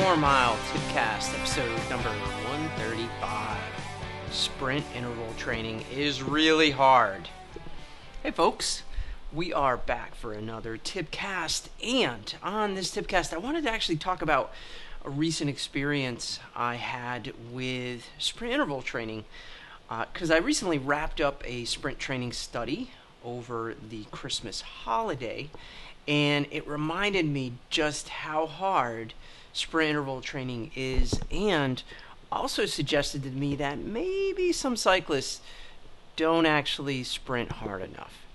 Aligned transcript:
More 0.00 0.16
Mile 0.16 0.56
Tipcast, 0.72 1.38
episode 1.38 1.90
number 1.90 2.08
135. 2.08 3.58
Sprint 4.30 4.86
interval 4.96 5.28
training 5.36 5.84
is 5.92 6.22
really 6.22 6.70
hard. 6.70 7.28
Hey, 8.22 8.30
folks, 8.30 8.82
we 9.30 9.52
are 9.52 9.76
back 9.76 10.14
for 10.14 10.32
another 10.32 10.78
Tipcast, 10.78 11.68
and 11.84 12.34
on 12.42 12.74
this 12.74 12.96
Tipcast, 12.96 13.34
I 13.34 13.36
wanted 13.36 13.64
to 13.64 13.70
actually 13.70 13.98
talk 13.98 14.22
about 14.22 14.54
a 15.04 15.10
recent 15.10 15.50
experience 15.50 16.40
I 16.56 16.76
had 16.76 17.34
with 17.52 18.08
sprint 18.18 18.54
interval 18.54 18.80
training 18.80 19.26
because 19.86 20.30
uh, 20.30 20.36
I 20.36 20.38
recently 20.38 20.78
wrapped 20.78 21.20
up 21.20 21.42
a 21.44 21.66
sprint 21.66 21.98
training 21.98 22.32
study 22.32 22.90
over 23.22 23.74
the 23.90 24.04
Christmas 24.10 24.62
holiday, 24.62 25.50
and 26.08 26.46
it 26.50 26.66
reminded 26.66 27.26
me 27.26 27.52
just 27.68 28.08
how 28.08 28.46
hard 28.46 29.12
sprint 29.52 29.90
interval 29.90 30.20
training 30.20 30.70
is, 30.74 31.20
and 31.30 31.82
also 32.30 32.66
suggested 32.66 33.22
to 33.22 33.30
me 33.30 33.56
that 33.56 33.78
maybe 33.78 34.52
some 34.52 34.76
cyclists 34.76 35.40
don't 36.16 36.46
actually 36.46 37.02
sprint 37.02 37.52
hard 37.52 37.82
enough. 37.82 38.26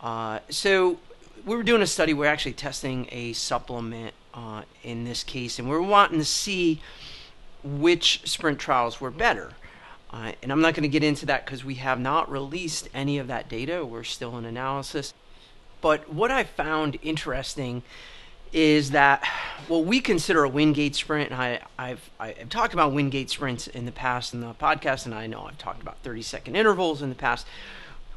Uh, 0.00 0.38
so 0.48 0.98
we 1.44 1.56
were 1.56 1.62
doing 1.62 1.82
a 1.82 1.86
study. 1.86 2.14
We're 2.14 2.26
actually 2.26 2.54
testing 2.54 3.08
a 3.10 3.32
supplement 3.32 4.14
uh, 4.34 4.62
in 4.82 5.04
this 5.04 5.22
case, 5.22 5.58
and 5.58 5.68
we're 5.68 5.82
wanting 5.82 6.18
to 6.18 6.24
see 6.24 6.80
which 7.62 8.22
sprint 8.24 8.58
trials 8.58 9.00
were 9.00 9.10
better. 9.10 9.52
Uh, 10.12 10.32
and 10.42 10.52
I'm 10.52 10.60
not 10.60 10.74
going 10.74 10.82
to 10.82 10.88
get 10.88 11.02
into 11.02 11.24
that 11.26 11.46
because 11.46 11.64
we 11.64 11.76
have 11.76 11.98
not 11.98 12.30
released 12.30 12.88
any 12.92 13.18
of 13.18 13.28
that 13.28 13.48
data. 13.48 13.84
We're 13.84 14.04
still 14.04 14.36
in 14.36 14.44
analysis. 14.44 15.14
But 15.80 16.12
what 16.12 16.30
I 16.30 16.44
found 16.44 16.98
interesting 17.02 17.82
is 18.52 18.90
that 18.90 19.26
what 19.68 19.84
we 19.84 20.00
consider 20.00 20.44
a 20.44 20.48
Wingate 20.48 20.94
sprint, 20.94 21.30
and 21.30 21.40
I, 21.40 21.60
I've, 21.78 22.10
I've 22.18 22.48
talked 22.48 22.74
about 22.74 22.92
Wingate 22.92 23.30
sprints 23.30 23.66
in 23.66 23.86
the 23.86 23.92
past 23.92 24.34
in 24.34 24.40
the 24.40 24.54
podcast, 24.54 25.06
and 25.06 25.14
I 25.14 25.26
know 25.26 25.42
I've 25.42 25.58
talked 25.58 25.82
about 25.82 25.98
30 25.98 26.22
second 26.22 26.56
intervals 26.56 27.02
in 27.02 27.08
the 27.08 27.14
past. 27.14 27.46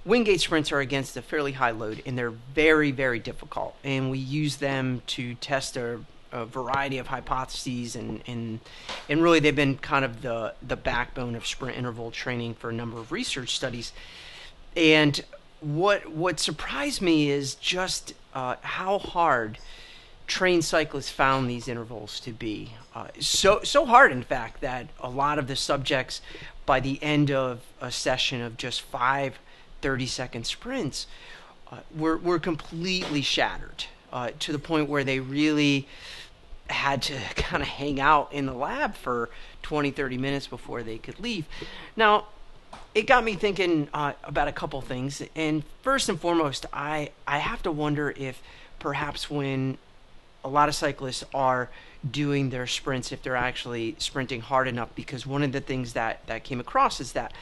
Wingate 0.06 0.42
sprints 0.42 0.72
are 0.72 0.80
against 0.80 1.18
a 1.18 1.22
fairly 1.22 1.54
high 1.54 1.72
load, 1.72 2.04
and 2.06 2.18
they're 2.18 2.30
very, 2.30 2.92
very 2.92 3.20
difficult. 3.20 3.76
And 3.84 4.12
we 4.12 4.20
use 4.20 4.58
them 4.58 5.02
to 5.08 5.34
test 5.36 5.78
a, 5.78 6.00
a 6.32 6.46
variety 6.46 7.00
of 7.00 7.08
hypotheses, 7.08 7.96
and, 7.96 8.22
and 8.28 8.60
and 9.10 9.24
really 9.24 9.40
they've 9.40 9.56
been 9.56 9.78
kind 9.78 10.06
of 10.06 10.22
the 10.22 10.54
the 10.62 10.76
backbone 10.76 11.36
of 11.36 11.48
sprint 11.48 11.78
interval 11.78 12.12
training 12.12 12.54
for 12.54 12.70
a 12.70 12.74
number 12.74 13.00
of 13.00 13.12
research 13.12 13.56
studies. 13.56 13.94
And 14.78 15.24
what 15.62 16.12
what 16.12 16.40
surprised 16.40 17.02
me 17.02 17.30
is 17.30 17.56
just 17.56 18.14
uh, 18.36 18.58
how 18.62 19.00
hard 19.00 19.58
trained 20.28 20.66
cyclists 20.66 21.10
found 21.10 21.50
these 21.50 21.68
intervals 21.68 22.20
to 22.22 22.32
be. 22.32 22.74
Uh, 22.94 23.08
so 23.20 23.62
so 23.64 23.86
hard, 23.86 24.12
in 24.12 24.24
fact, 24.24 24.62
that 24.62 24.88
a 25.00 25.10
lot 25.10 25.40
of 25.40 25.48
the 25.48 25.56
subjects, 25.56 26.22
by 26.66 26.80
the 26.80 27.02
end 27.04 27.32
of 27.32 27.62
a 27.82 27.92
session 27.92 28.42
of 28.42 28.58
just 28.58 28.82
five 28.82 29.40
30 29.82 30.06
second 30.08 30.46
sprints, 30.46 31.08
uh, 31.72 31.78
were 31.96 32.18
were 32.18 32.40
completely 32.40 33.22
shattered 33.22 33.86
uh, 34.12 34.32
to 34.40 34.52
the 34.52 34.60
point 34.60 34.90
where 34.90 35.04
they 35.04 35.20
really 35.20 35.88
had 36.70 37.02
to 37.04 37.14
kind 37.36 37.62
of 37.62 37.70
hang 37.70 38.00
out 38.00 38.32
in 38.34 38.46
the 38.46 38.54
lab 38.54 38.96
for 38.96 39.30
20 39.64 39.92
30 39.92 40.18
minutes 40.18 40.48
before 40.48 40.84
they 40.84 40.98
could 40.98 41.20
leave. 41.20 41.46
Now, 41.96 42.26
it 42.94 43.08
got 43.08 43.24
me 43.24 43.36
thinking 43.36 43.90
uh, 43.94 44.14
about 44.24 44.48
a 44.48 44.52
couple 44.52 44.80
things. 44.82 45.22
And 45.36 45.64
first 45.82 46.08
and 46.10 46.20
foremost, 46.20 46.66
I, 46.72 47.12
I 47.28 47.40
have 47.40 47.62
to 47.64 47.72
wonder 47.72 48.14
if 48.16 48.42
perhaps 48.80 49.30
when 49.30 49.78
a 50.46 50.48
lot 50.48 50.70
of 50.70 50.76
cyclists 50.76 51.24
are 51.34 51.70
doing 52.10 52.52
their 52.52 52.68
sprints, 52.68 53.12
if 53.12 53.24
they're 53.24 53.36
actually 53.36 53.96
sprinting 53.98 54.42
hard 54.42 54.68
enough, 54.68 54.94
because 54.94 55.26
one 55.26 55.42
of 55.42 55.52
the 55.52 55.60
things 55.60 55.94
that, 55.94 56.26
that 56.28 56.44
came 56.44 56.60
across 56.60 57.02
is 57.02 57.14
that 57.14 57.34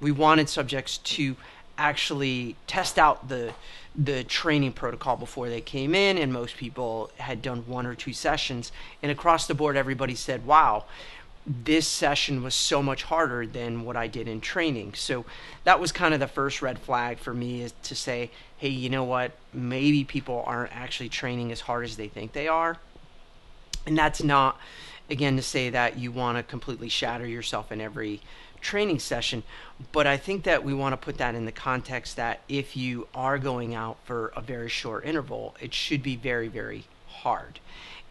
we 0.00 0.10
wanted 0.10 0.48
subjects 0.48 0.98
to 0.98 1.36
actually 1.78 2.56
test 2.66 2.98
out 2.98 3.28
the 3.28 3.54
the 3.94 4.22
training 4.24 4.72
protocol 4.72 5.16
before 5.16 5.48
they 5.48 5.60
came 5.60 5.94
in 5.94 6.18
and 6.18 6.32
most 6.32 6.56
people 6.56 7.10
had 7.18 7.40
done 7.40 7.64
one 7.66 7.86
or 7.86 7.94
two 7.94 8.12
sessions 8.12 8.70
and 9.02 9.10
across 9.12 9.46
the 9.46 9.54
board 9.54 9.76
everybody 9.76 10.14
said 10.14 10.44
wow 10.44 10.84
this 11.48 11.88
session 11.88 12.42
was 12.42 12.54
so 12.54 12.82
much 12.82 13.04
harder 13.04 13.46
than 13.46 13.84
what 13.84 13.96
I 13.96 14.06
did 14.06 14.28
in 14.28 14.40
training. 14.40 14.94
So 14.94 15.24
that 15.64 15.80
was 15.80 15.92
kind 15.92 16.12
of 16.12 16.20
the 16.20 16.28
first 16.28 16.60
red 16.60 16.78
flag 16.78 17.18
for 17.18 17.32
me 17.32 17.62
is 17.62 17.72
to 17.84 17.94
say, 17.94 18.30
hey, 18.58 18.68
you 18.68 18.90
know 18.90 19.04
what? 19.04 19.32
Maybe 19.54 20.04
people 20.04 20.44
aren't 20.46 20.76
actually 20.76 21.08
training 21.08 21.50
as 21.50 21.60
hard 21.60 21.84
as 21.84 21.96
they 21.96 22.08
think 22.08 22.32
they 22.32 22.48
are. 22.48 22.76
And 23.86 23.96
that's 23.96 24.22
not, 24.22 24.58
again, 25.08 25.36
to 25.36 25.42
say 25.42 25.70
that 25.70 25.98
you 25.98 26.12
want 26.12 26.36
to 26.36 26.42
completely 26.42 26.90
shatter 26.90 27.26
yourself 27.26 27.72
in 27.72 27.80
every 27.80 28.20
training 28.60 28.98
session. 28.98 29.42
But 29.92 30.06
I 30.06 30.18
think 30.18 30.42
that 30.42 30.64
we 30.64 30.74
want 30.74 30.92
to 30.92 30.96
put 30.98 31.16
that 31.18 31.34
in 31.34 31.46
the 31.46 31.52
context 31.52 32.16
that 32.16 32.40
if 32.48 32.76
you 32.76 33.08
are 33.14 33.38
going 33.38 33.74
out 33.74 33.96
for 34.04 34.32
a 34.36 34.42
very 34.42 34.68
short 34.68 35.06
interval, 35.06 35.56
it 35.60 35.72
should 35.72 36.02
be 36.02 36.16
very, 36.16 36.48
very 36.48 36.84
hard. 37.06 37.60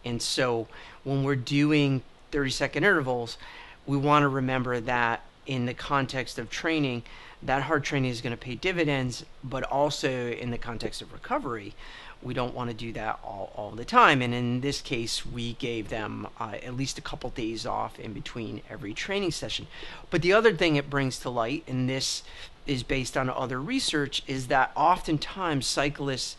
And 0.04 0.20
so 0.20 0.66
when 1.04 1.22
we're 1.22 1.36
doing 1.36 2.02
30 2.30 2.50
second 2.50 2.84
intervals, 2.84 3.38
we 3.86 3.96
want 3.96 4.22
to 4.22 4.28
remember 4.28 4.80
that 4.80 5.22
in 5.46 5.66
the 5.66 5.74
context 5.74 6.38
of 6.38 6.50
training, 6.50 7.02
that 7.42 7.62
hard 7.62 7.84
training 7.84 8.10
is 8.10 8.20
going 8.20 8.32
to 8.32 8.36
pay 8.36 8.54
dividends, 8.54 9.24
but 9.42 9.62
also 9.64 10.30
in 10.30 10.50
the 10.50 10.58
context 10.58 11.00
of 11.00 11.12
recovery, 11.12 11.74
we 12.20 12.34
don't 12.34 12.54
want 12.54 12.68
to 12.68 12.76
do 12.76 12.92
that 12.92 13.18
all, 13.22 13.52
all 13.54 13.70
the 13.70 13.84
time. 13.84 14.20
And 14.22 14.34
in 14.34 14.60
this 14.60 14.80
case, 14.80 15.24
we 15.24 15.54
gave 15.54 15.88
them 15.88 16.26
uh, 16.40 16.56
at 16.62 16.76
least 16.76 16.98
a 16.98 17.02
couple 17.02 17.30
days 17.30 17.64
off 17.64 17.98
in 17.98 18.12
between 18.12 18.60
every 18.68 18.92
training 18.92 19.30
session. 19.30 19.68
But 20.10 20.22
the 20.22 20.32
other 20.32 20.52
thing 20.54 20.76
it 20.76 20.90
brings 20.90 21.18
to 21.20 21.30
light, 21.30 21.64
and 21.68 21.88
this 21.88 22.22
is 22.66 22.82
based 22.82 23.16
on 23.16 23.30
other 23.30 23.60
research, 23.60 24.22
is 24.26 24.48
that 24.48 24.72
oftentimes 24.74 25.66
cyclists 25.66 26.36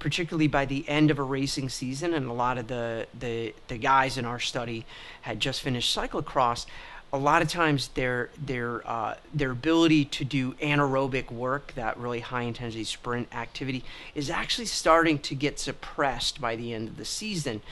particularly 0.00 0.48
by 0.48 0.64
the 0.64 0.88
end 0.88 1.12
of 1.12 1.18
a 1.20 1.22
racing 1.22 1.68
season, 1.68 2.12
and 2.14 2.26
a 2.26 2.32
lot 2.32 2.58
of 2.58 2.66
the, 2.66 3.06
the, 3.16 3.54
the 3.68 3.78
guys 3.78 4.18
in 4.18 4.24
our 4.24 4.40
study 4.40 4.84
had 5.20 5.38
just 5.38 5.60
finished 5.60 5.96
cyclocross. 5.96 6.66
A 7.12 7.18
lot 7.18 7.42
of 7.42 7.48
times, 7.48 7.88
their 7.88 8.30
their 8.38 8.88
uh, 8.88 9.16
their 9.34 9.50
ability 9.50 10.04
to 10.04 10.24
do 10.24 10.52
anaerobic 10.54 11.30
work, 11.32 11.72
that 11.74 11.98
really 11.98 12.20
high 12.20 12.42
intensity 12.42 12.84
sprint 12.84 13.34
activity, 13.34 13.84
is 14.14 14.30
actually 14.30 14.66
starting 14.66 15.18
to 15.18 15.34
get 15.34 15.58
suppressed 15.58 16.40
by 16.40 16.54
the 16.54 16.72
end 16.72 16.86
of 16.88 16.96
the 16.96 17.04
season. 17.04 17.62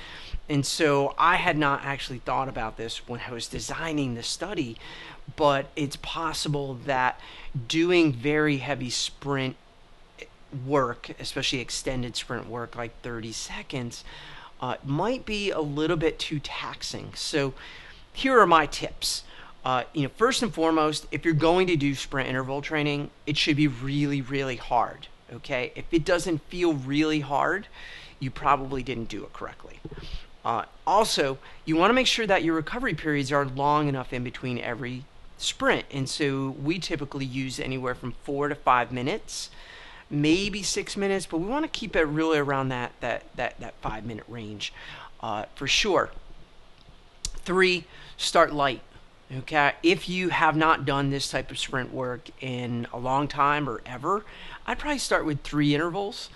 And 0.48 0.66
so, 0.66 1.14
I 1.16 1.36
had 1.36 1.56
not 1.56 1.84
actually 1.84 2.18
thought 2.18 2.48
about 2.48 2.76
this 2.76 3.06
when 3.06 3.20
I 3.28 3.32
was 3.32 3.46
designing 3.46 4.16
the 4.16 4.24
study, 4.24 4.76
but 5.36 5.70
it's 5.76 5.96
possible 6.02 6.74
that 6.86 7.20
doing 7.68 8.12
very 8.12 8.56
heavy 8.56 8.90
sprint 8.90 9.54
work, 10.66 11.10
especially 11.18 11.60
extended 11.60 12.16
sprint 12.16 12.48
work 12.48 12.76
like 12.76 13.00
30 13.02 13.32
seconds, 13.32 14.04
uh, 14.60 14.76
might 14.84 15.24
be 15.24 15.50
a 15.50 15.60
little 15.60 15.96
bit 15.96 16.18
too 16.18 16.40
taxing. 16.40 17.12
So 17.14 17.54
here 18.12 18.38
are 18.40 18.46
my 18.46 18.66
tips. 18.66 19.24
Uh, 19.64 19.84
you 19.92 20.02
know, 20.02 20.08
first 20.16 20.42
and 20.42 20.52
foremost, 20.52 21.06
if 21.10 21.24
you're 21.24 21.34
going 21.34 21.66
to 21.66 21.76
do 21.76 21.94
sprint 21.94 22.28
interval 22.28 22.62
training, 22.62 23.10
it 23.26 23.36
should 23.36 23.56
be 23.56 23.66
really, 23.66 24.20
really 24.20 24.56
hard. 24.56 25.08
Okay, 25.32 25.72
if 25.76 25.84
it 25.92 26.04
doesn't 26.04 26.42
feel 26.48 26.72
really 26.72 27.20
hard, 27.20 27.66
you 28.18 28.30
probably 28.30 28.82
didn't 28.82 29.08
do 29.08 29.24
it 29.24 29.32
correctly. 29.32 29.78
Uh, 30.44 30.64
also, 30.86 31.36
you 31.66 31.76
want 31.76 31.90
to 31.90 31.94
make 31.94 32.06
sure 32.06 32.26
that 32.26 32.42
your 32.42 32.54
recovery 32.54 32.94
periods 32.94 33.30
are 33.30 33.44
long 33.44 33.88
enough 33.88 34.12
in 34.12 34.24
between 34.24 34.58
every 34.58 35.04
sprint, 35.36 35.84
and 35.90 36.08
so 36.08 36.56
we 36.62 36.78
typically 36.78 37.26
use 37.26 37.60
anywhere 37.60 37.94
from 37.94 38.12
four 38.22 38.48
to 38.48 38.54
five 38.54 38.90
minutes 38.90 39.50
maybe 40.10 40.62
six 40.62 40.96
minutes, 40.96 41.26
but 41.26 41.38
we 41.38 41.46
want 41.46 41.64
to 41.64 41.78
keep 41.78 41.96
it 41.96 42.04
really 42.04 42.38
around 42.38 42.68
that 42.70 42.92
that 43.00 43.24
that 43.36 43.58
that 43.60 43.74
five 43.80 44.04
minute 44.04 44.24
range, 44.28 44.72
uh, 45.20 45.44
for 45.54 45.66
sure. 45.66 46.10
Three, 47.44 47.84
start 48.16 48.52
light. 48.52 48.82
Okay, 49.38 49.72
if 49.82 50.08
you 50.08 50.30
have 50.30 50.56
not 50.56 50.86
done 50.86 51.10
this 51.10 51.30
type 51.30 51.50
of 51.50 51.58
sprint 51.58 51.92
work 51.92 52.30
in 52.40 52.86
a 52.92 52.98
long 52.98 53.28
time 53.28 53.68
or 53.68 53.82
ever, 53.84 54.24
I'd 54.66 54.78
probably 54.78 54.98
start 54.98 55.26
with 55.26 55.42
three 55.42 55.74
intervals, 55.74 56.30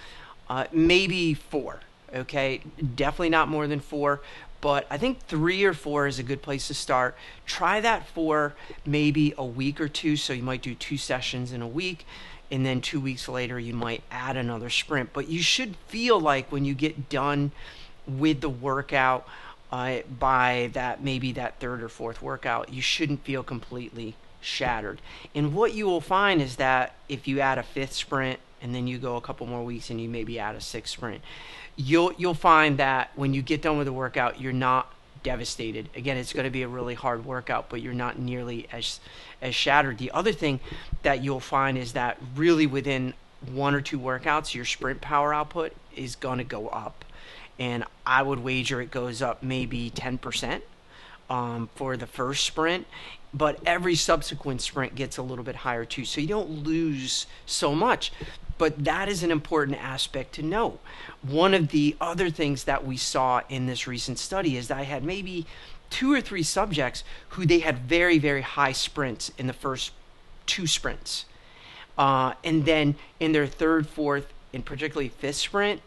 uh, 0.50 0.66
maybe 0.72 1.32
four. 1.32 1.80
Okay, 2.14 2.60
definitely 2.94 3.30
not 3.30 3.48
more 3.48 3.66
than 3.66 3.80
four, 3.80 4.20
but 4.60 4.86
I 4.90 4.98
think 4.98 5.20
three 5.20 5.64
or 5.64 5.72
four 5.72 6.06
is 6.06 6.18
a 6.18 6.22
good 6.22 6.42
place 6.42 6.68
to 6.68 6.74
start. 6.74 7.16
Try 7.46 7.80
that 7.80 8.06
for 8.08 8.54
maybe 8.84 9.32
a 9.38 9.44
week 9.44 9.80
or 9.80 9.88
two. 9.88 10.16
So 10.16 10.34
you 10.34 10.42
might 10.42 10.60
do 10.60 10.74
two 10.74 10.98
sessions 10.98 11.52
in 11.52 11.62
a 11.62 11.66
week 11.66 12.04
and 12.52 12.66
then 12.66 12.82
two 12.82 13.00
weeks 13.00 13.28
later 13.28 13.58
you 13.58 13.72
might 13.72 14.02
add 14.10 14.36
another 14.36 14.68
sprint. 14.68 15.12
But 15.14 15.28
you 15.28 15.42
should 15.42 15.74
feel 15.88 16.20
like 16.20 16.52
when 16.52 16.66
you 16.66 16.74
get 16.74 17.08
done 17.08 17.50
with 18.06 18.42
the 18.42 18.50
workout 18.50 19.26
uh, 19.72 20.00
by 20.18 20.70
that 20.74 21.02
maybe 21.02 21.32
that 21.32 21.58
third 21.58 21.82
or 21.82 21.88
fourth 21.88 22.20
workout, 22.20 22.70
you 22.70 22.82
shouldn't 22.82 23.24
feel 23.24 23.42
completely 23.42 24.14
shattered. 24.42 25.00
And 25.34 25.54
what 25.54 25.72
you 25.72 25.86
will 25.86 26.02
find 26.02 26.42
is 26.42 26.56
that 26.56 26.94
if 27.08 27.26
you 27.26 27.40
add 27.40 27.56
a 27.56 27.62
fifth 27.62 27.94
sprint 27.94 28.38
and 28.60 28.74
then 28.74 28.86
you 28.86 28.98
go 28.98 29.16
a 29.16 29.20
couple 29.22 29.46
more 29.46 29.64
weeks 29.64 29.88
and 29.88 29.98
you 29.98 30.08
maybe 30.10 30.38
add 30.38 30.54
a 30.54 30.60
sixth 30.60 30.92
sprint, 30.92 31.22
you'll 31.74 32.12
you'll 32.18 32.34
find 32.34 32.78
that 32.78 33.12
when 33.16 33.32
you 33.32 33.40
get 33.40 33.62
done 33.62 33.78
with 33.78 33.86
the 33.86 33.92
workout, 33.94 34.38
you're 34.40 34.52
not 34.52 34.92
devastated. 35.22 35.88
Again, 35.94 36.16
it's 36.16 36.32
going 36.32 36.44
to 36.44 36.50
be 36.50 36.62
a 36.62 36.68
really 36.68 36.94
hard 36.94 37.24
workout, 37.24 37.68
but 37.68 37.80
you're 37.80 37.94
not 37.94 38.18
nearly 38.18 38.66
as 38.72 39.00
as 39.40 39.54
shattered. 39.54 39.98
The 39.98 40.10
other 40.12 40.32
thing 40.32 40.60
that 41.02 41.22
you'll 41.22 41.40
find 41.40 41.76
is 41.76 41.92
that 41.92 42.18
really 42.36 42.66
within 42.66 43.14
one 43.52 43.74
or 43.74 43.80
two 43.80 43.98
workouts, 43.98 44.54
your 44.54 44.64
sprint 44.64 45.00
power 45.00 45.34
output 45.34 45.72
is 45.96 46.14
going 46.14 46.38
to 46.38 46.44
go 46.44 46.68
up, 46.68 47.04
and 47.58 47.84
I 48.06 48.22
would 48.22 48.40
wager 48.40 48.80
it 48.80 48.90
goes 48.90 49.20
up 49.22 49.42
maybe 49.42 49.90
ten 49.90 50.18
percent 50.18 50.64
um, 51.32 51.70
for 51.74 51.96
the 51.96 52.06
first 52.06 52.44
sprint, 52.44 52.86
but 53.32 53.58
every 53.64 53.94
subsequent 53.94 54.60
sprint 54.60 54.94
gets 54.94 55.16
a 55.16 55.22
little 55.22 55.44
bit 55.44 55.56
higher 55.56 55.86
too. 55.86 56.04
So 56.04 56.20
you 56.20 56.26
don't 56.26 56.62
lose 56.64 57.26
so 57.46 57.74
much. 57.74 58.12
But 58.58 58.84
that 58.84 59.08
is 59.08 59.22
an 59.22 59.30
important 59.30 59.82
aspect 59.82 60.34
to 60.34 60.42
know. 60.42 60.78
One 61.22 61.54
of 61.54 61.68
the 61.68 61.96
other 62.00 62.28
things 62.28 62.64
that 62.64 62.86
we 62.86 62.98
saw 62.98 63.40
in 63.48 63.66
this 63.66 63.86
recent 63.86 64.18
study 64.18 64.58
is 64.58 64.68
that 64.68 64.76
I 64.76 64.82
had 64.82 65.02
maybe 65.02 65.46
two 65.88 66.12
or 66.12 66.20
three 66.20 66.42
subjects 66.42 67.02
who 67.30 67.46
they 67.46 67.60
had 67.60 67.78
very, 67.78 68.18
very 68.18 68.42
high 68.42 68.72
sprints 68.72 69.32
in 69.38 69.46
the 69.46 69.54
first 69.54 69.92
two 70.44 70.66
sprints. 70.66 71.24
Uh, 71.96 72.34
and 72.44 72.66
then 72.66 72.94
in 73.18 73.32
their 73.32 73.46
third, 73.46 73.88
fourth, 73.88 74.26
and 74.52 74.64
particularly 74.64 75.08
fifth 75.08 75.36
sprint, 75.36 75.80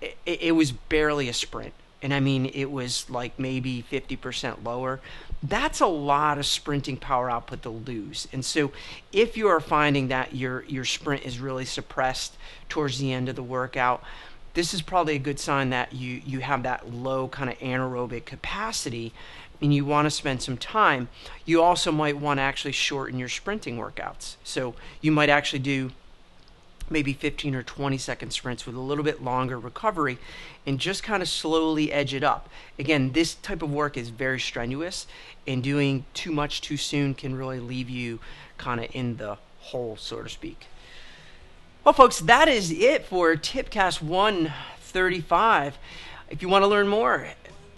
it, 0.00 0.16
it 0.26 0.52
was 0.52 0.70
barely 0.70 1.30
a 1.30 1.32
sprint 1.32 1.72
and 2.02 2.12
I 2.12 2.20
mean 2.20 2.46
it 2.46 2.70
was 2.70 3.08
like 3.08 3.38
maybe 3.38 3.84
50% 3.90 4.64
lower, 4.64 5.00
that's 5.42 5.80
a 5.80 5.86
lot 5.86 6.38
of 6.38 6.46
sprinting 6.46 6.96
power 6.96 7.30
output 7.30 7.62
to 7.62 7.70
lose. 7.70 8.28
And 8.32 8.44
so 8.44 8.72
if 9.12 9.36
you 9.36 9.48
are 9.48 9.60
finding 9.60 10.08
that 10.08 10.34
your 10.34 10.64
your 10.64 10.84
sprint 10.84 11.24
is 11.24 11.38
really 11.38 11.64
suppressed 11.64 12.36
towards 12.68 12.98
the 12.98 13.12
end 13.12 13.28
of 13.28 13.36
the 13.36 13.42
workout, 13.42 14.02
this 14.54 14.74
is 14.74 14.82
probably 14.82 15.16
a 15.16 15.20
good 15.20 15.40
sign 15.40 15.70
that 15.70 15.92
you 15.92 16.20
you 16.24 16.40
have 16.40 16.62
that 16.64 16.92
low 16.92 17.28
kind 17.28 17.50
of 17.50 17.58
anaerobic 17.58 18.24
capacity 18.24 19.12
and 19.60 19.72
you 19.72 19.84
want 19.84 20.06
to 20.06 20.10
spend 20.10 20.42
some 20.42 20.56
time. 20.56 21.08
You 21.44 21.62
also 21.62 21.92
might 21.92 22.18
want 22.18 22.38
to 22.38 22.42
actually 22.42 22.72
shorten 22.72 23.18
your 23.18 23.28
sprinting 23.28 23.78
workouts. 23.78 24.34
So 24.42 24.74
you 25.00 25.12
might 25.12 25.28
actually 25.28 25.60
do 25.60 25.92
maybe 26.92 27.12
15 27.12 27.54
or 27.54 27.62
20 27.62 27.98
second 27.98 28.32
sprints 28.32 28.66
with 28.66 28.76
a 28.76 28.80
little 28.80 29.02
bit 29.02 29.22
longer 29.22 29.58
recovery 29.58 30.18
and 30.66 30.78
just 30.78 31.02
kind 31.02 31.22
of 31.22 31.28
slowly 31.28 31.92
edge 31.92 32.14
it 32.14 32.22
up. 32.22 32.48
Again, 32.78 33.12
this 33.12 33.34
type 33.34 33.62
of 33.62 33.72
work 33.72 33.96
is 33.96 34.10
very 34.10 34.38
strenuous, 34.38 35.06
and 35.46 35.62
doing 35.62 36.04
too 36.14 36.30
much 36.30 36.60
too 36.60 36.76
soon 36.76 37.14
can 37.14 37.34
really 37.34 37.58
leave 37.58 37.90
you 37.90 38.20
kind 38.58 38.80
of 38.80 38.88
in 38.94 39.16
the 39.16 39.38
hole, 39.58 39.96
so 39.96 40.22
to 40.22 40.28
speak. 40.28 40.66
Well, 41.84 41.92
folks, 41.92 42.20
that 42.20 42.48
is 42.48 42.70
it 42.70 43.06
for 43.06 43.34
Tipcast 43.34 44.00
135. 44.02 45.78
If 46.30 46.42
you 46.42 46.48
want 46.48 46.62
to 46.62 46.68
learn 46.68 46.86
more, 46.86 47.26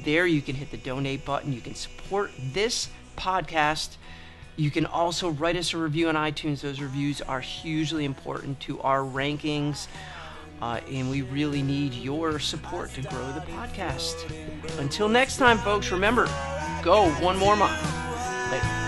There 0.04 0.28
you 0.28 0.42
can 0.42 0.56
hit 0.56 0.72
the 0.72 0.78
donate 0.78 1.26
button. 1.26 1.52
You 1.54 1.62
can 1.62 1.76
support 1.76 2.32
this 2.54 2.90
podcast. 3.18 3.98
You 4.58 4.72
can 4.72 4.86
also 4.86 5.32
write 5.32 5.58
us 5.58 5.74
a 5.74 5.78
review 5.78 6.08
on 6.08 6.16
iTunes. 6.16 6.62
Those 6.62 6.80
reviews 6.80 7.22
are 7.22 7.42
hugely 7.42 8.06
important 8.06 8.62
to 8.62 8.80
our 8.82 9.00
rankings. 9.00 9.88
Uh, 10.62 10.80
and 10.90 11.10
we 11.10 11.22
really 11.24 11.62
need 11.62 11.94
your 11.94 12.40
support 12.40 12.94
to 12.94 13.02
grow 13.02 13.32
the 13.34 13.42
podcast. 13.42 14.16
Until 14.80 15.10
next 15.10 15.38
time, 15.38 15.58
folks, 15.58 15.92
remember 15.92 16.26
go 16.82 17.10
one 17.16 17.38
more 17.38 17.56
mile. 17.56 18.52
Later. 18.52 18.85